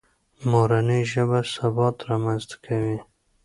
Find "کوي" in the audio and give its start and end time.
2.65-2.97